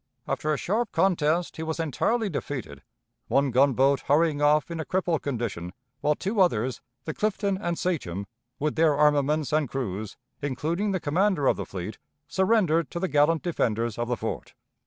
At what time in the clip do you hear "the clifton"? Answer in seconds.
7.05-7.55